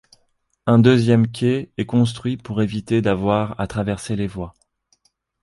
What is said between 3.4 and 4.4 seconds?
à traverser les